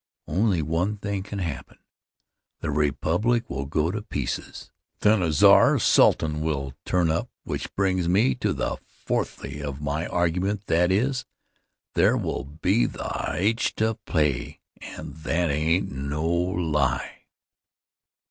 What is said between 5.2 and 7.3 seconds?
a czar or a sultan will turn up,